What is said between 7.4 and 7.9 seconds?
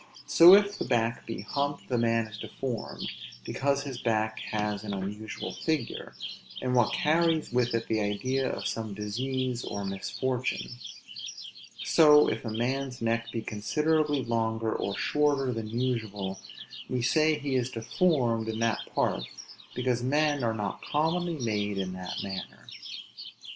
with it